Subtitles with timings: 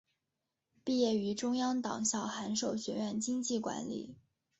[0.83, 4.15] 毕业于中央党校函授学院经济管理。